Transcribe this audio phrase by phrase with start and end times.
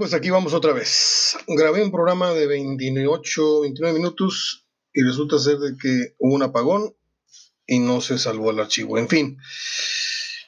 [0.00, 1.36] pues aquí vamos otra vez.
[1.46, 6.96] Grabé un programa de 28, 29 minutos y resulta ser de que hubo un apagón
[7.66, 8.96] y no se salvó el archivo.
[8.96, 9.36] En fin.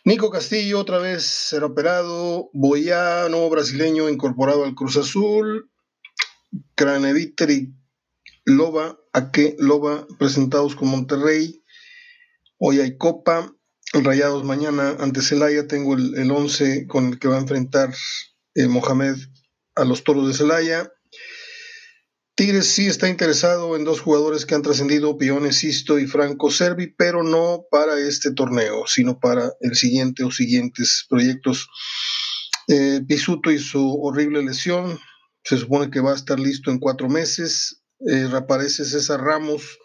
[0.07, 2.49] Nico Castillo otra vez será operado.
[2.55, 5.71] Boyá, nuevo brasileño incorporado al Cruz Azul.
[6.75, 7.69] Craneviter
[8.47, 11.63] Loba, Aque Loba presentados con Monterrey.
[12.57, 13.55] Hoy hay Copa.
[13.93, 15.67] Rayados mañana ante Celaya.
[15.67, 17.93] Tengo el, 11 con el que va a enfrentar
[18.55, 19.17] eh, Mohamed
[19.75, 20.93] a los Toros de Celaya.
[22.35, 26.95] Tigres sí está interesado en dos jugadores que han trascendido, Pione Sisto y Franco Servi,
[26.97, 31.69] pero no para este torneo, sino para el siguiente o siguientes proyectos.
[32.69, 34.99] Eh, Pisuto y su horrible lesión,
[35.45, 37.83] se supone que va a estar listo en cuatro meses.
[38.07, 39.79] Eh, reaparece César Ramos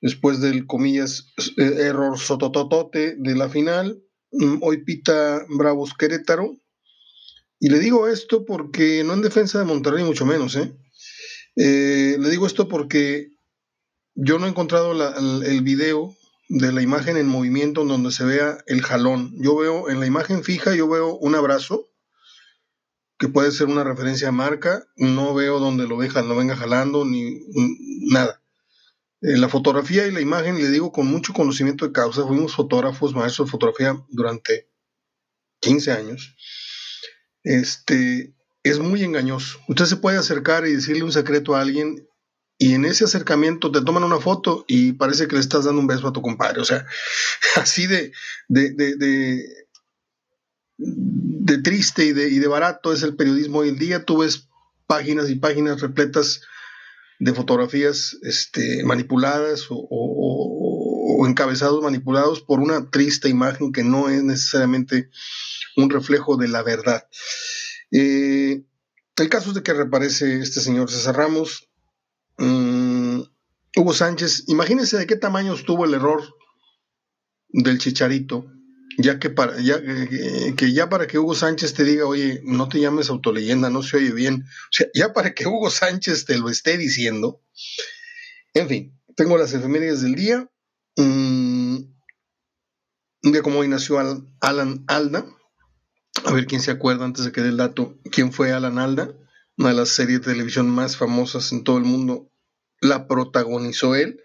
[0.00, 4.02] después del, comillas, eh, error sotototote de la final.
[4.32, 6.56] Mm, hoy pita Bravos Querétaro.
[7.60, 10.72] Y le digo esto porque no en defensa de Monterrey, mucho menos, ¿eh?
[11.56, 13.32] Eh, le digo esto porque
[14.14, 14.92] yo no he encontrado
[15.44, 16.16] el, video
[16.48, 19.34] de la imagen en movimiento donde se vea el jalón.
[19.36, 21.90] Yo veo en la imagen fija, yo veo un abrazo
[23.18, 24.86] que puede ser una referencia a marca.
[24.96, 27.42] No veo donde lo, veja, lo venga jalando ni
[28.10, 28.42] nada.
[29.20, 33.14] Eh, la fotografía y la imagen, le digo con mucho conocimiento de causa, fuimos fotógrafos,
[33.14, 34.70] maestros de fotografía durante
[35.60, 36.34] 15 años.
[37.42, 39.58] Este, es muy engañoso.
[39.68, 42.06] Usted se puede acercar y decirle un secreto a alguien
[42.58, 45.86] y en ese acercamiento te toman una foto y parece que le estás dando un
[45.86, 46.60] beso a tu compadre.
[46.60, 46.84] O sea,
[47.56, 48.12] así de,
[48.48, 49.46] de, de,
[50.76, 54.04] de, triste y de, y de barato es el periodismo hoy en día.
[54.04, 54.48] Tú ves
[54.86, 56.42] páginas y páginas repletas
[57.18, 64.22] de fotografías este, manipuladas o, o, encabezados manipulados por una triste imagen que no es
[64.22, 65.10] necesariamente
[65.76, 67.08] un reflejo de la verdad.
[67.90, 68.64] Eh,
[69.16, 71.68] el caso es de que reaparece este señor César Ramos.
[72.38, 73.20] Mm,
[73.76, 76.22] Hugo Sánchez, imagínense de qué tamaño estuvo el error
[77.48, 78.46] del chicharito,
[78.98, 82.68] ya que para, ya, eh, que ya para que Hugo Sánchez te diga, oye, no
[82.68, 86.38] te llames autoleyenda, no se oye bien, o sea, ya para que Hugo Sánchez te
[86.38, 87.42] lo esté diciendo.
[88.54, 90.50] En fin, tengo las efemérides del día.
[90.96, 91.76] Mm,
[93.22, 93.98] un día como hoy nació
[94.40, 95.26] Alan Alda,
[96.24, 99.14] a ver quién se acuerda antes de que dé el dato, quién fue Alan Alda,
[99.56, 102.30] una de las series de televisión más famosas en todo el mundo,
[102.80, 104.22] la protagonizó él.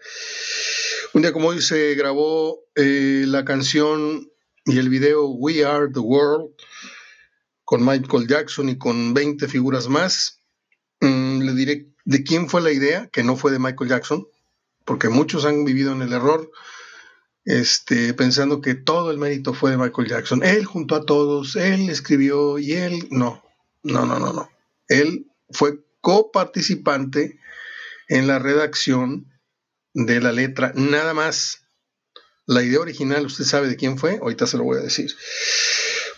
[1.12, 4.30] Un día como hoy se grabó eh, la canción
[4.64, 6.50] y el video We Are the World
[7.64, 10.42] con Michael Jackson y con 20 figuras más.
[11.00, 14.26] Mm, le diré de quién fue la idea, que no fue de Michael Jackson,
[14.84, 16.50] porque muchos han vivido en el error
[17.46, 20.42] este, pensando que todo el mérito fue de Michael Jackson.
[20.42, 23.42] Él junto a todos, él escribió y él, no,
[23.84, 24.50] no, no, no, no.
[24.88, 27.38] Él fue coparticipante
[28.08, 29.32] en la redacción
[29.94, 31.62] de la letra, nada más.
[32.46, 35.10] La idea original, usted sabe de quién fue, ahorita se lo voy a decir.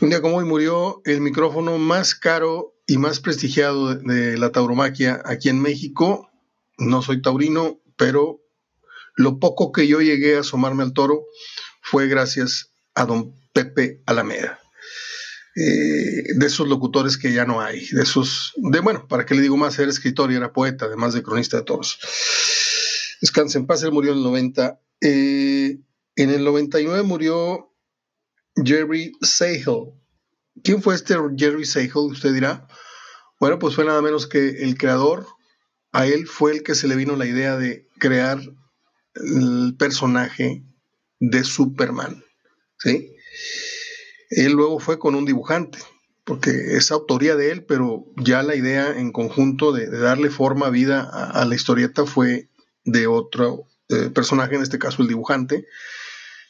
[0.00, 5.22] Un día como hoy murió el micrófono más caro y más prestigiado de la tauromaquia
[5.24, 6.30] aquí en México.
[6.78, 8.40] No soy taurino, pero
[9.18, 11.26] lo poco que yo llegué a asomarme al toro
[11.82, 14.60] fue gracias a don Pepe Alameda.
[15.56, 19.42] Eh, de esos locutores que ya no hay, de esos, de bueno, para qué le
[19.42, 21.98] digo más, era escritor y era poeta, además de cronista de toros.
[23.20, 24.80] Descanse en paz, él murió en el 90.
[25.00, 25.80] Eh,
[26.14, 27.74] en el 99 murió
[28.54, 29.94] Jerry Sahel.
[30.62, 32.12] ¿Quién fue este Jerry Sahel?
[32.12, 32.68] Usted dirá.
[33.40, 35.26] Bueno, pues fue nada menos que el creador.
[35.90, 38.38] A él fue el que se le vino la idea de crear
[39.20, 40.64] el personaje
[41.20, 42.24] de Superman.
[42.78, 43.14] ¿sí?
[44.30, 45.78] Él luego fue con un dibujante,
[46.24, 51.02] porque es autoría de él, pero ya la idea en conjunto de, darle forma, vida
[51.02, 52.48] a, la historieta fue
[52.84, 55.66] de otro eh, personaje, en este caso el dibujante,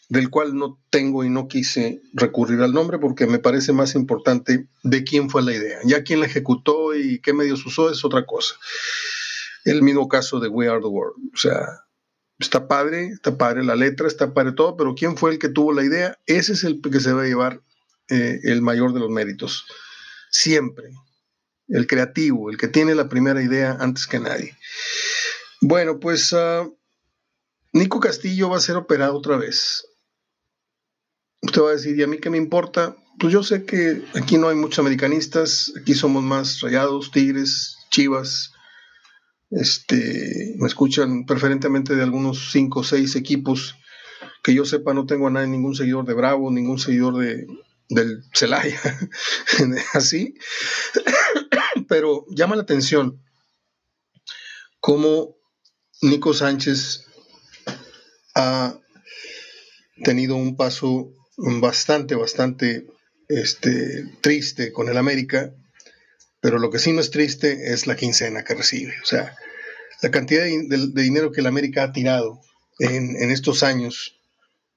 [0.09, 4.67] del cual no tengo y no quise recurrir al nombre porque me parece más importante
[4.83, 5.79] de quién fue la idea.
[5.85, 8.55] Ya quién la ejecutó y qué medios usó es otra cosa.
[9.65, 11.31] El mismo caso de We Are the World.
[11.35, 11.85] O sea,
[12.39, 15.73] Está padre, está padre la letra, está padre todo, pero ¿quién fue el que tuvo
[15.73, 16.19] la idea?
[16.27, 17.63] Ese es el que se va a llevar
[18.09, 19.67] eh, el mayor de los méritos.
[20.31, 20.91] Siempre.
[21.67, 24.57] El creativo, el que tiene la primera idea antes que nadie.
[25.61, 26.67] Bueno, pues ah,
[27.73, 29.85] Nico Castillo va a ser operado otra vez.
[31.43, 32.97] Usted va a decir, ¿y a mí qué me importa?
[33.19, 38.53] Pues yo sé que aquí no hay muchos americanistas, aquí somos más rayados, tigres, chivas,
[39.51, 43.77] este, me escuchan preferentemente de algunos cinco o seis equipos.
[44.43, 47.47] Que yo sepa, no tengo a nadie, ningún seguidor de Bravo, ningún seguidor de,
[47.89, 48.81] del Celaya,
[49.95, 50.35] así.
[51.89, 53.23] pero llama la atención
[54.81, 55.37] cómo
[56.03, 57.07] Nico Sánchez
[58.35, 58.79] ha
[60.05, 62.87] tenido un paso bastante, bastante
[63.29, 65.55] este, triste con el América,
[66.41, 68.95] pero lo que sí no es triste es la quincena que recibe.
[69.03, 69.37] O sea,
[70.03, 72.41] la cantidad de, dinero que el América ha tirado
[72.79, 74.21] en, estos años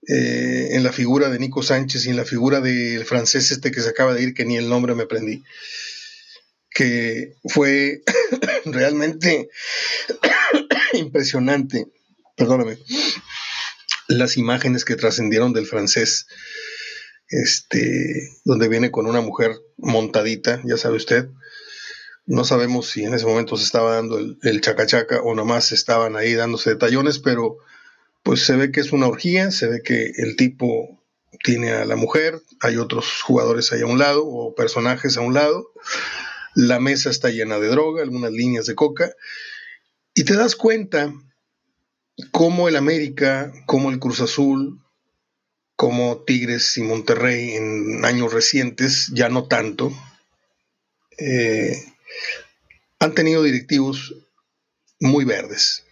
[0.07, 3.81] eh, en la figura de Nico Sánchez y en la figura del francés este que
[3.81, 5.43] se acaba de ir, que ni el nombre me aprendí,
[6.71, 8.01] que fue
[8.65, 9.49] realmente
[10.93, 11.85] impresionante,
[12.35, 12.79] perdóname,
[14.07, 16.25] las imágenes que trascendieron del francés,
[17.27, 21.29] este, donde viene con una mujer montadita, ya sabe usted.
[22.25, 26.15] No sabemos si en ese momento se estaba dando el, el chacachaca o nomás estaban
[26.15, 27.57] ahí dándose detallones, pero
[28.23, 31.01] pues se ve que es una orgía, se ve que el tipo
[31.43, 35.33] tiene a la mujer, hay otros jugadores ahí a un lado o personajes a un
[35.33, 35.71] lado,
[36.53, 39.11] la mesa está llena de droga, algunas líneas de coca,
[40.13, 41.13] y te das cuenta
[42.31, 44.79] cómo el América, como el Cruz Azul,
[45.75, 49.91] como Tigres y Monterrey en años recientes, ya no tanto,
[51.17, 51.75] eh,
[52.99, 54.15] han tenido directivos
[54.99, 55.83] muy verdes.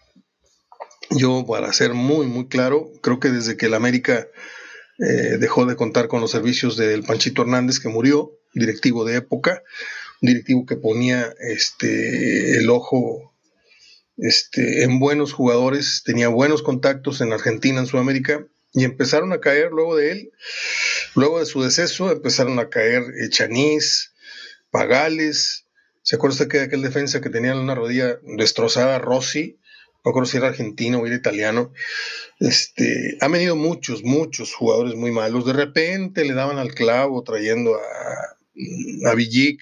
[1.09, 4.27] Yo, para ser muy, muy claro, creo que desde que el América
[4.99, 9.63] eh, dejó de contar con los servicios del Panchito Hernández, que murió, directivo de época,
[10.21, 13.33] un directivo que ponía este, el ojo
[14.17, 19.71] este, en buenos jugadores, tenía buenos contactos en Argentina, en Sudamérica, y empezaron a caer
[19.71, 20.31] luego de él,
[21.15, 24.13] luego de su deceso, empezaron a caer Chanís,
[24.69, 25.65] Pagales,
[26.09, 29.59] ¿se acuerda que aquel defensa que tenía una rodilla destrozada, Rossi?
[30.03, 31.71] No acuerdo si era argentino o era italiano.
[32.39, 35.45] Este, han venido muchos, muchos jugadores muy malos.
[35.45, 39.61] De repente le daban al clavo trayendo a, a Villic,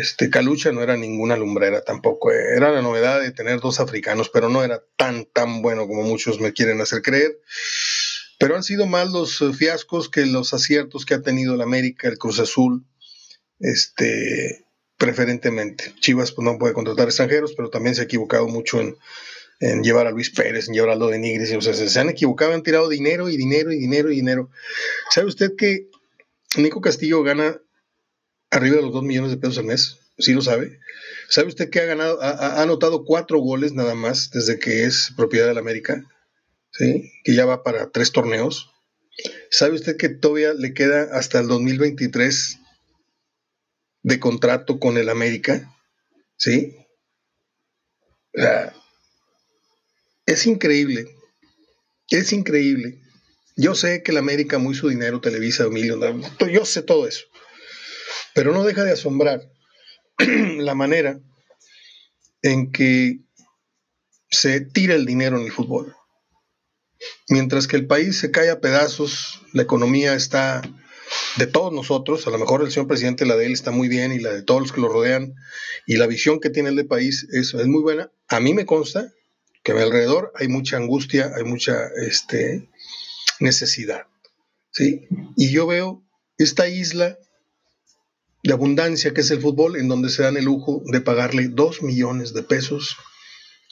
[0.00, 2.30] este, Calucha no era ninguna lumbrera tampoco.
[2.30, 6.38] Era la novedad de tener dos africanos, pero no era tan, tan bueno como muchos
[6.38, 7.40] me quieren hacer creer.
[8.38, 12.06] Pero han sido más los eh, fiascos que los aciertos que ha tenido el América,
[12.06, 12.86] el Cruz Azul,
[13.58, 14.64] este,
[15.00, 15.94] preferentemente.
[15.98, 20.10] Chivas pues, no puede contratar extranjeros, pero también se ha equivocado mucho en, llevar a
[20.10, 21.52] Luis Pérez, en llevar a de Nigris.
[21.54, 24.50] O se, han equivocado, han tirado dinero y dinero y dinero y dinero.
[25.10, 25.88] ¿Sabe usted que
[26.56, 27.60] Nico Castillo gana
[28.50, 30.78] arriba de los 2 millones de pesos al mes, sí lo sabe.
[31.28, 35.46] ¿Sabe usted que ha ganado, ha, anotado cuatro goles nada más desde que es propiedad
[35.46, 36.04] del América?
[36.72, 37.10] ¿Sí?
[37.24, 38.70] Que ya va para tres torneos.
[39.50, 42.59] ¿Sabe usted que todavía le queda hasta el 2023
[44.02, 45.74] de contrato con el América?
[46.36, 46.76] ¿Sí?
[50.26, 51.08] Es increíble.
[52.08, 53.00] Es increíble.
[53.56, 55.98] Yo sé que el América muy su dinero, Televisa, Emilio,
[56.50, 57.24] yo sé todo eso.
[58.34, 59.42] Pero no deja de asombrar
[60.18, 61.20] la manera
[62.42, 63.20] en que
[64.30, 65.94] se tira el dinero en el fútbol.
[67.28, 70.62] Mientras que el país se cae a pedazos, la economía está
[71.36, 74.12] de todos nosotros, a lo mejor el señor presidente, la de él está muy bien
[74.12, 75.34] y la de todos los que lo rodean,
[75.86, 78.10] y la visión que tiene el de país es, es muy buena.
[78.28, 79.12] A mí me consta
[79.62, 82.68] que a mi alrededor hay mucha angustia, hay mucha este,
[83.38, 84.06] necesidad.
[84.70, 85.06] ¿sí?
[85.36, 86.02] Y yo veo
[86.38, 87.18] esta isla
[88.42, 91.82] de abundancia que es el fútbol, en donde se dan el lujo de pagarle dos
[91.82, 92.96] millones de pesos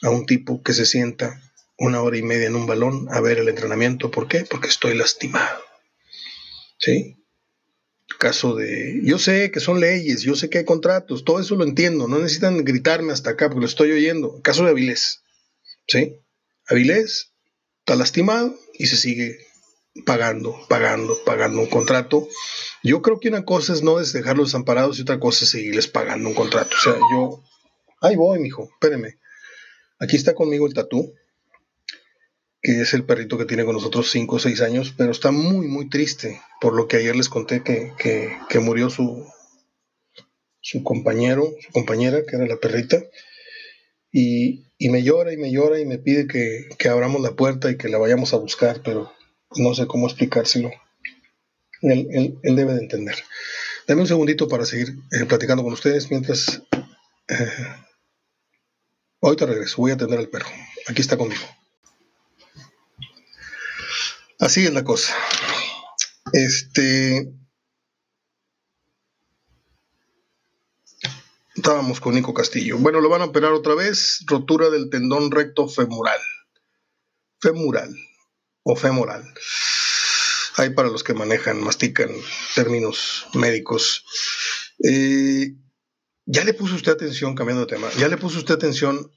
[0.01, 1.41] a un tipo que se sienta
[1.77, 4.11] una hora y media en un balón a ver el entrenamiento.
[4.11, 4.45] ¿Por qué?
[4.45, 5.61] Porque estoy lastimado.
[6.77, 7.18] ¿Sí?
[8.17, 8.99] Caso de...
[9.03, 12.17] Yo sé que son leyes, yo sé que hay contratos, todo eso lo entiendo, no
[12.19, 14.41] necesitan gritarme hasta acá porque lo estoy oyendo.
[14.41, 15.21] Caso de Avilés.
[15.87, 16.15] ¿Sí?
[16.67, 17.31] Avilés
[17.79, 19.37] está lastimado y se sigue
[20.05, 22.27] pagando, pagando, pagando un contrato.
[22.83, 26.29] Yo creo que una cosa es no dejarlos desamparados y otra cosa es seguirles pagando
[26.29, 26.75] un contrato.
[26.75, 27.43] O sea, yo,
[28.01, 29.19] ahí voy, mijo, espéreme.
[29.99, 31.13] Aquí está conmigo el tatú,
[32.61, 35.67] que es el perrito que tiene con nosotros 5 o 6 años, pero está muy,
[35.67, 39.25] muy triste por lo que ayer les conté que, que, murió su,
[40.59, 43.01] su compañero, su compañera, que era la perrita.
[44.11, 47.69] Y, y, me llora y me llora y me pide que, que abramos la puerta
[47.71, 49.11] y que la vayamos a buscar, pero
[49.55, 50.71] no sé cómo explicárselo.
[51.81, 53.15] Él, debe de entender.
[53.87, 56.61] Dame un segundito para seguir eh, platicando con ustedes mientras...
[57.29, 57.67] Eh,
[59.21, 60.47] ahorita regreso, voy a atender al perro.
[60.87, 61.41] Aquí está conmigo.
[64.39, 65.13] Así es la cosa.
[66.31, 67.33] Este...
[71.55, 72.77] Estábamos con Nico Castillo.
[72.77, 74.23] Bueno, lo van a operar otra vez.
[74.25, 76.19] Rotura del tendón recto femoral.
[77.41, 77.93] Femoral
[78.63, 79.25] o femoral.
[80.55, 82.09] Hay para los que manejan, mastican
[82.55, 84.05] términos médicos.
[84.85, 85.53] Eh,
[86.25, 89.11] ya le puso usted atención, cambiando de tema, ya le puso usted atención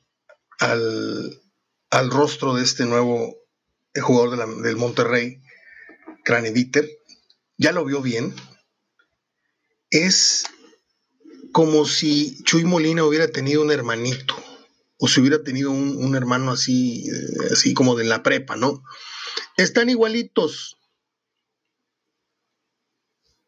[0.58, 1.42] al,
[1.90, 3.41] al rostro de este nuevo
[4.00, 5.42] jugador del Monterrey,
[6.24, 6.88] Craneviter,
[7.58, 8.34] ya lo vio bien.
[9.90, 10.44] Es
[11.52, 14.34] como si Chuy Molina hubiera tenido un hermanito,
[14.98, 18.82] o si hubiera tenido un, hermano así, eh, así como de la prepa, ¿no?
[19.56, 20.78] Están igualitos.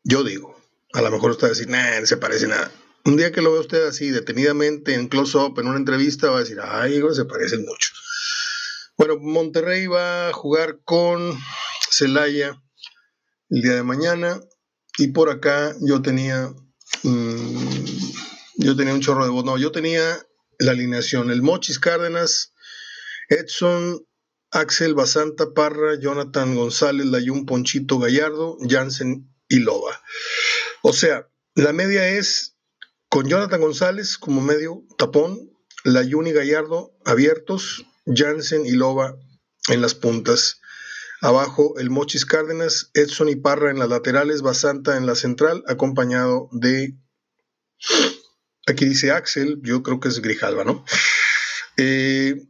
[0.03, 0.61] Yo digo,
[0.93, 2.71] a lo mejor usted va a decir, nah, no se parece nada.
[3.07, 6.41] Un día que lo ve usted así, detenidamente, en close-up, en una entrevista, va a
[6.41, 7.93] decir, ay, se parecen mucho.
[8.97, 11.37] Bueno, Monterrey va a jugar con
[11.91, 12.63] Celaya
[13.51, 14.41] el día de mañana.
[14.99, 16.55] Y por acá yo tenía.
[17.03, 17.85] Mm,
[18.57, 19.45] yo tenía un chorro de voz.
[19.45, 20.25] No, yo tenía
[20.61, 21.31] la alineación.
[21.33, 22.53] El Mochis Cárdenas,
[23.29, 24.07] Edson,
[24.53, 30.01] Axel Basanta Parra, Jonathan González, Layun Ponchito Gallardo, Jansen y Loba.
[30.83, 32.57] O sea, la media es
[33.09, 35.51] con Jonathan González como medio tapón,
[35.83, 39.17] la Yuni Gallardo abiertos, Jansen y Loba
[39.69, 40.61] en las puntas.
[41.21, 46.49] Abajo el Mochis Cárdenas, Edson y Parra en las laterales, Basanta en la central, acompañado
[46.53, 46.95] de.
[48.67, 50.85] Aquí dice Axel, yo creo que es Grijalva, ¿no?
[51.77, 52.47] Eh,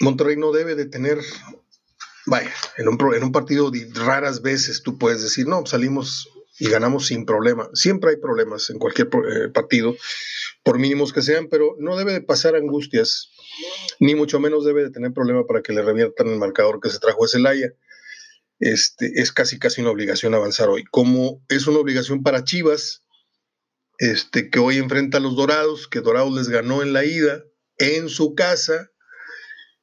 [0.00, 1.18] Monterrey no debe de tener.
[2.24, 6.68] Vaya, en un, en un partido de raras veces tú puedes decir, no, salimos y
[6.68, 7.68] ganamos sin problema.
[7.74, 9.96] Siempre hay problemas en cualquier eh, partido,
[10.62, 13.30] por mínimos que sean, pero no debe de pasar angustias,
[13.98, 16.98] ni mucho menos debe de tener problema para que le reviertan el marcador que se
[16.98, 17.72] trajo a Celaya.
[18.60, 20.84] Este, es casi casi una obligación avanzar hoy.
[20.84, 23.02] Como es una obligación para Chivas,
[23.98, 27.42] este, que hoy enfrenta a los Dorados, que Dorados les ganó en la ida,
[27.78, 28.90] en su casa,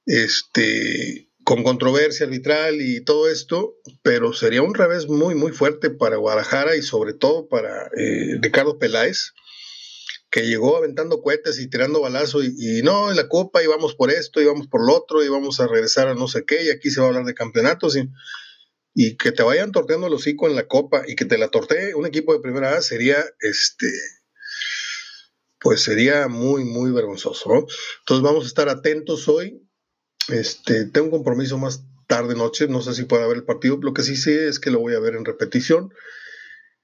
[0.06, 6.18] este, con controversia arbitral y todo esto, pero sería un revés muy, muy fuerte para
[6.18, 9.34] Guadalajara y sobre todo para eh, Ricardo Peláez,
[10.30, 14.42] que llegó aventando cohetes y tirando balazo y, no, en la copa íbamos por esto,
[14.42, 17.08] íbamos por lo otro, íbamos a regresar a no sé qué, y aquí se va
[17.08, 18.10] a hablar de campeonatos y,
[18.94, 21.96] y que te vayan torteando el hocico en la copa y que te la tortee
[21.96, 23.92] un equipo de primera A sería este
[25.62, 27.66] pues sería muy, muy vergonzoso, ¿no?
[28.00, 29.62] Entonces vamos a estar atentos hoy
[30.30, 33.94] este, tengo un compromiso más tarde noche, no sé si pueda ver el partido, lo
[33.94, 35.94] que sí sé es que lo voy a ver en repetición.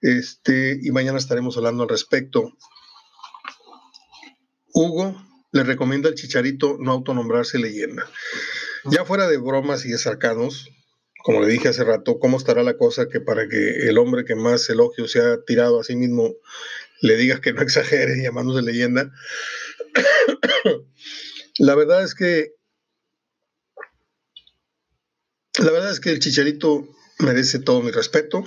[0.02, 2.54] Este, y mañana estaremos hablando al respecto.
[4.76, 5.16] Hugo
[5.54, 8.10] le recomienda al Chicharito no autonombrarse leyenda.
[8.84, 10.68] Ya fuera de bromas y de sarcanos,
[11.24, 14.36] como le dije hace rato, ¿cómo estará la cosa que para que el hombre que
[14.36, 16.34] más elogio se ha tirado a sí mismo
[17.00, 19.14] le digas que no exagere llamándose leyenda?
[21.58, 22.52] la verdad es que
[25.58, 26.86] la verdad es que el Chicharito
[27.20, 28.44] merece todo mi respeto.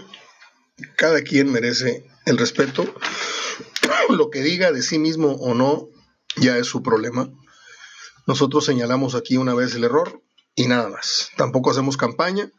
[0.94, 2.84] Cada quien merece el respeto.
[4.10, 5.88] Lo que diga de sí mismo o no
[6.40, 7.30] ya es su problema.
[8.26, 10.22] Nosotros señalamos aquí una vez el error
[10.54, 11.30] y nada más.
[11.36, 12.50] Tampoco hacemos campaña.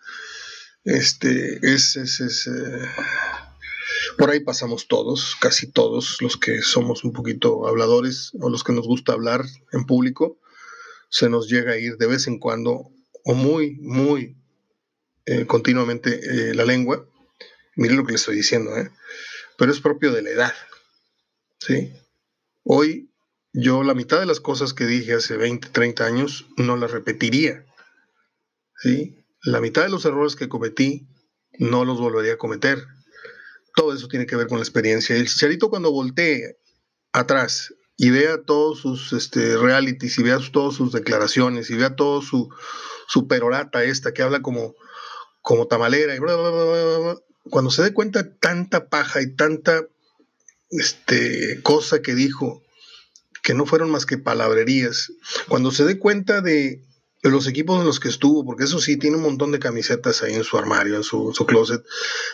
[0.84, 2.90] Este es, es, eh,
[4.18, 8.74] por ahí pasamos todos, casi todos los que somos un poquito habladores o los que
[8.74, 10.40] nos gusta hablar en público.
[11.10, 12.92] Se nos llega a ir de vez en cuando
[13.24, 14.38] o muy, muy
[15.26, 17.06] eh, continuamente eh, la lengua.
[17.76, 18.72] Mire lo que le estoy diciendo,
[19.58, 20.54] pero es propio de la edad.
[21.60, 21.94] ¿sí?
[22.64, 23.09] Hoy
[23.54, 27.66] yo la mitad de las cosas que dije hace 20, 30 años no las repetiría.
[28.78, 29.26] ¿sí?
[29.44, 31.08] La mitad de los errores que cometí
[31.58, 32.86] no los volvería a cometer.
[33.76, 35.16] Todo eso tiene que ver con la experiencia.
[35.16, 36.58] El chicharito cuando voltee
[37.12, 42.22] atrás y vea todos sus este, realities y vea todas sus declaraciones y vea todo
[42.22, 42.50] su,
[43.08, 44.76] su perorata esta que habla como,
[45.42, 46.20] como tamalera y
[47.50, 49.86] cuando se dé cuenta tanta paja y tanta
[50.70, 52.64] este, cosa que dijo,
[53.50, 55.12] que no fueron más que palabrerías,
[55.48, 56.84] cuando se dé cuenta de,
[57.24, 60.36] los equipos en los que estuvo, porque eso sí, tiene un montón de camisetas ahí
[60.36, 61.84] en su armario, en su, closet,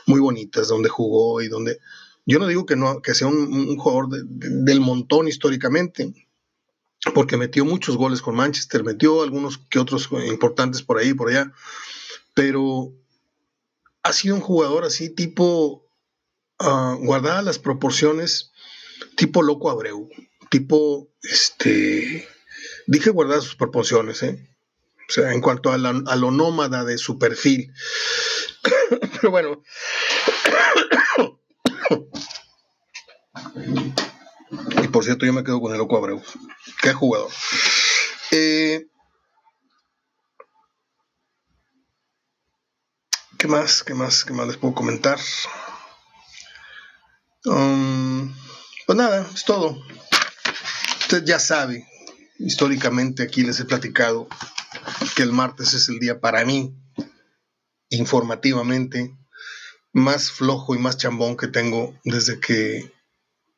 [0.08, 1.80] muy bonitas, donde jugó y donde...
[2.26, 6.14] Yo no digo que, no, que sea un, jugador del montón históricamente,
[7.14, 11.54] porque metió muchos goles con Manchester, metió algunos que otros importantes por ahí, por allá,
[12.34, 12.92] pero
[14.04, 15.88] ha sido un jugador así tipo,
[16.60, 18.52] uh, guardadas las proporciones,
[19.16, 20.10] tipo loco Abreu,
[20.50, 22.28] tipo, este,
[22.88, 24.50] dije guardadas sus proporciones, ¿eh?
[25.08, 27.72] O sea, en cuanto a, a lo nómada de su perfil.
[28.90, 29.62] Pero bueno.
[34.84, 36.24] y por cierto, yo me quedo con el loco Abreu.
[36.82, 37.32] Qué jugador.
[38.32, 38.88] Eh,
[43.38, 43.84] ¿Qué más?
[43.84, 44.26] ¿Qué más?
[44.26, 45.20] ¿Qué más les puedo comentar?
[47.46, 48.34] Um,
[48.88, 49.78] pues nada, es todo.
[51.06, 51.88] Usted ya sabe,
[52.40, 54.28] históricamente aquí les he platicado
[55.16, 56.76] que el martes es el día para mí,
[57.90, 59.16] informativamente,
[59.94, 62.92] más flojo y más chambón que tengo desde que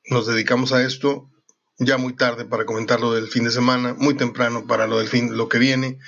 [0.10, 1.32] nos dedicamos a esto.
[1.80, 5.08] Ya muy tarde para comentar lo del fin de semana, muy temprano para lo del
[5.08, 6.00] fin, lo que viene.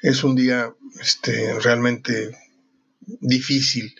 [0.00, 2.34] Es un día este, realmente
[3.00, 3.94] difícil.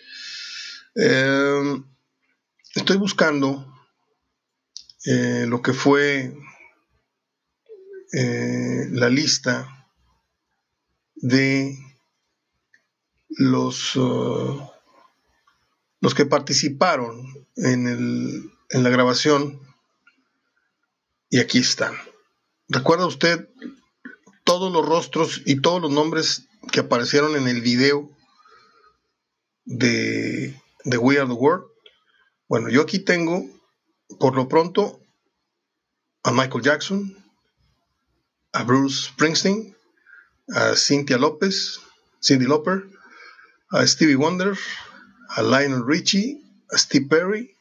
[0.95, 1.79] Eh,
[2.73, 3.71] estoy buscando
[5.05, 6.35] eh, lo que fue
[8.15, 9.87] eh, la lista
[11.15, 11.77] de
[13.27, 14.69] los, uh,
[15.99, 19.59] los que participaron en, el, en la grabación
[21.29, 21.93] y aquí están.
[22.69, 23.49] ¿Recuerda usted
[24.43, 28.09] todos los rostros y todos los nombres que aparecieron en el video
[29.65, 31.65] de, de We Are the World?
[32.47, 33.45] Bueno, yo aquí tengo
[34.19, 35.01] por lo pronto,
[36.23, 37.24] a Michael Jackson,
[38.55, 39.75] a Bruce Springsteen,
[40.55, 41.79] a Cynthia López,
[42.21, 42.89] Cindy Lauper,
[43.71, 44.57] a Stevie Wonder,
[45.35, 46.39] a Lionel Richie,
[46.71, 47.55] a Steve Perry,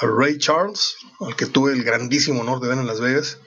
[0.00, 3.38] a Ray Charles, al que tuve el grandísimo honor de ver en Las Vegas,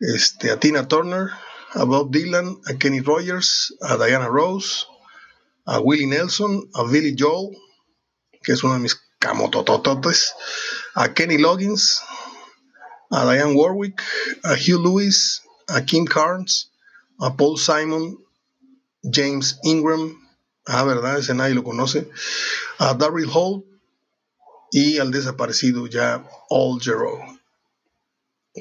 [0.00, 1.30] este, a Tina Turner,
[1.74, 4.86] a Bob Dylan, a Kenny Rogers, a Diana Rose,
[5.66, 7.54] a Willie Nelson, a Billy Joel,
[8.42, 10.32] que es uno de mis camototototes,
[10.94, 12.00] a Kenny Loggins,
[13.10, 14.00] a Diane Warwick,
[14.42, 16.70] a Hugh Lewis, a Kim Carnes,
[17.20, 18.18] a Paul Simon,
[19.02, 20.18] James Ingram,
[20.66, 22.08] ah, verdad, ese nadie lo conoce,
[22.78, 23.64] a Daryl Hall
[24.72, 27.18] y al desaparecido ya All Gero.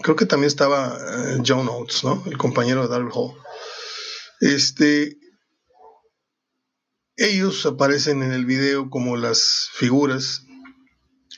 [0.02, 2.24] Creo que también estaba eh, John Oates, ¿no?
[2.26, 3.36] El compañero de Daryl Hall.
[4.42, 5.18] Este,
[7.16, 10.44] ellos aparecen en el video como las figuras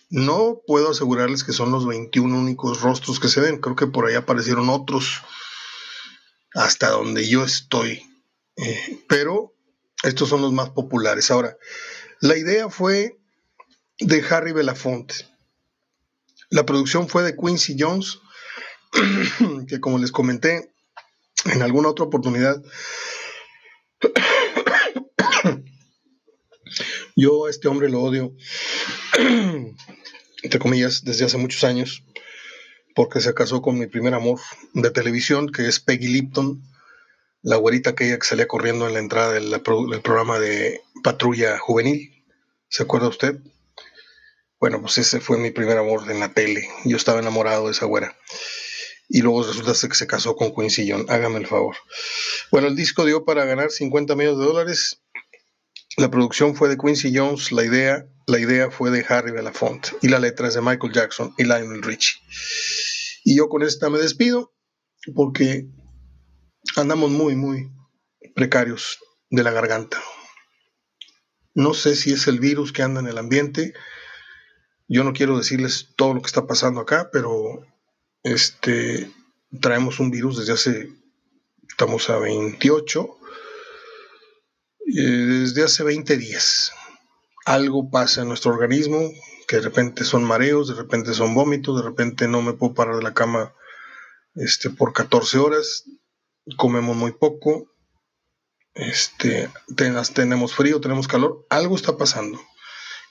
[0.10, 3.60] no puedo asegurarles que son los 21 únicos rostros que se ven.
[3.60, 5.22] Creo que por ahí aparecieron otros
[6.54, 8.04] hasta donde yo estoy.
[8.58, 9.54] Eh, pero
[10.04, 11.32] estos son los más populares.
[11.32, 11.58] Ahora,
[12.22, 13.20] la idea fue
[14.00, 15.16] de Harry Belafonte.
[16.50, 18.20] La producción fue de Quincy Jones,
[19.68, 20.72] que como les comenté
[21.46, 22.62] en alguna otra oportunidad,
[27.16, 28.36] yo a este hombre lo odio
[30.44, 32.04] entre comillas, desde hace muchos años,
[32.96, 34.40] porque se casó con mi primer amor
[34.74, 36.62] de televisión, que es Peggy Lipton,
[37.42, 42.24] la güerita aquella que salía corriendo en la entrada del, programa de Patrulla Juvenil.
[42.70, 43.38] ¿Se acuerda usted?
[44.60, 46.68] Bueno, pues ese fue mi primer amor en la tele.
[46.86, 48.18] Yo estaba enamorado de esa güera.
[49.08, 51.06] Y luego resulta que se casó con Quincy John.
[51.10, 51.76] Hágame el favor.
[52.52, 55.02] Bueno, el disco dio para ganar 50 millones de dólares.
[55.98, 60.08] La producción fue de Quincy Jones, la idea la idea fue de Harry Belafonte y
[60.08, 62.20] la letra es de Michael Jackson y Lionel Richie.
[63.24, 64.54] Y yo con esta me despido
[65.14, 65.68] porque
[66.76, 67.72] andamos muy, muy
[68.34, 70.02] precarios de la garganta.
[71.54, 73.74] No sé si es el virus que anda en el ambiente.
[74.88, 77.64] Yo no quiero decirles todo lo que está pasando acá, pero
[78.24, 79.12] este
[79.62, 80.90] traemos un virus desde hace
[81.70, 83.18] estamos a 28
[84.88, 86.72] eh, desde hace 20 días
[87.46, 89.12] algo pasa en nuestro organismo,
[89.48, 92.98] que de repente son mareos, de repente son vómitos, de repente no me puedo parar
[92.98, 93.54] de la cama
[94.34, 95.84] este, por 14 horas,
[96.58, 97.68] comemos muy poco,
[98.74, 102.42] este, tenemos frío, tenemos calor, algo está pasando.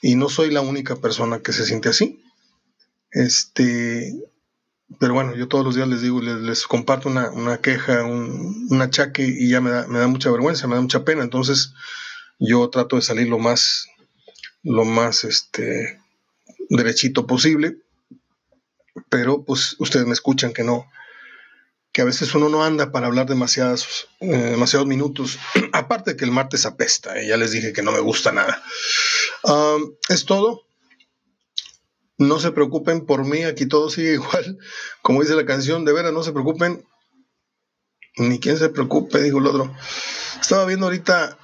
[0.03, 2.23] Y no soy la única persona que se siente así.
[3.11, 4.13] Este,
[4.99, 9.25] pero bueno, yo todos los días les digo, les, comparto una, queja, un, un, achaque
[9.27, 11.23] y ya me da, me da mucha vergüenza, me da mucha pena.
[11.23, 11.75] Entonces
[12.39, 13.89] yo trato de salir lo más
[14.65, 16.01] lo más este,
[16.71, 17.77] derechito posible,
[19.09, 20.91] pero pues ustedes me escuchan que no,
[21.93, 25.39] que a veces uno no anda para hablar demasiados, eh, demasiados minutos,
[25.73, 28.63] aparte que el martes apesta, eh, ya les dije que no me gusta nada.
[30.09, 30.64] es todo.
[32.17, 34.59] No se preocupen por mí, aquí todo sigue igual,
[35.03, 36.87] como dice la canción, de veras, no se preocupen,
[38.17, 39.75] ni quien se preocupe, dijo el otro.
[40.41, 41.39] Estaba viendo ahorita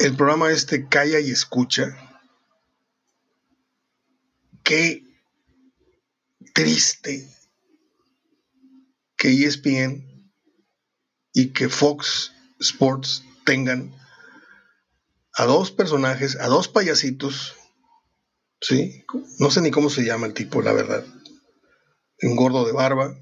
[0.00, 1.96] el programa este Calla y Escucha,
[4.62, 5.02] qué
[6.54, 7.28] triste
[9.16, 10.32] que ESPN
[11.32, 13.94] y que Fox Sports tengan
[15.34, 17.54] a dos personajes, a dos payasitos,
[18.66, 19.04] ¿sí?
[19.38, 21.04] No sé ni cómo se llama el tipo, la verdad.
[22.22, 23.14] Un gordo de barba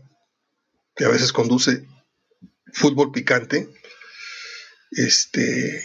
[0.94, 1.86] que a veces conduce
[2.72, 3.68] fútbol picante.
[4.92, 5.82] Este,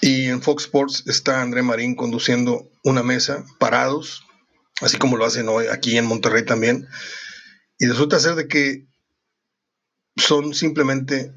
[0.00, 4.24] y en Fox Sports está André Marín conduciendo una mesa, parados,
[4.80, 6.86] así como lo hacen hoy aquí en Monterrey también.
[7.78, 8.86] Y resulta ser de que
[10.16, 11.32] son simplemente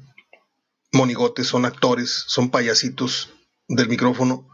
[0.92, 3.30] monigotes, son actores, son payasitos
[3.66, 4.48] del micrófono,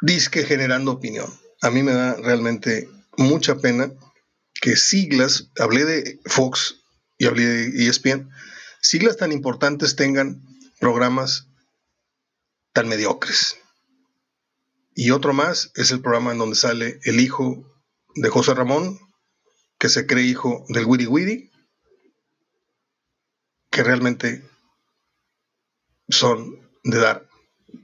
[0.00, 1.32] disque generando opinión.
[1.62, 3.92] A mí me da realmente mucha pena
[4.54, 6.82] que siglas, hablé de Fox
[7.18, 8.30] y hablé de ESPN,
[8.80, 10.42] siglas tan importantes tengan
[10.78, 11.48] programas
[12.72, 13.56] tan mediocres.
[14.94, 17.64] Y otro más es el programa en donde sale el hijo
[18.14, 18.98] de José Ramón,
[19.78, 21.50] que se cree hijo del Wiri Wiri,
[23.70, 24.44] que realmente
[26.08, 27.29] son de dar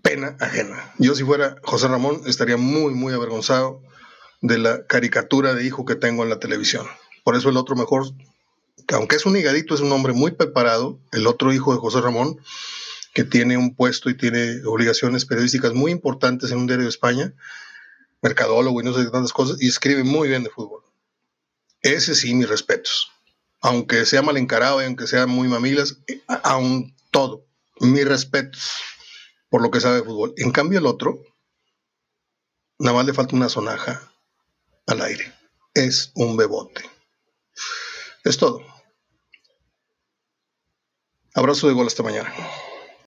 [0.02, 0.92] pena ajena.
[0.98, 3.82] Yo si fuera José Ramón estaría muy, muy avergonzado
[4.40, 6.86] de la caricatura de hijo que tengo en la televisión.
[7.24, 8.06] Por eso el otro mejor,
[8.88, 12.38] aunque es un higadito, es un hombre muy preparado, el otro hijo de José Ramón,
[13.14, 17.32] que tiene un puesto y tiene obligaciones periodísticas muy importantes en un diario de España,
[18.22, 20.82] mercadólogo y no sé qué tantas cosas, y escribe muy bien de fútbol.
[21.82, 23.10] Ese sí, mis respetos.
[23.62, 25.96] Aunque sea mal encarado y aunque sea muy mamilas,
[26.42, 27.44] aún todo,
[27.80, 28.70] mis respetos
[29.56, 30.34] por lo que sabe de fútbol.
[30.36, 31.22] En cambio, el otro,
[32.78, 34.12] nada más le falta una sonaja
[34.86, 35.32] al aire.
[35.72, 36.82] Es un bebote.
[38.22, 38.60] Es todo.
[41.32, 42.30] Abrazo de gol hasta mañana.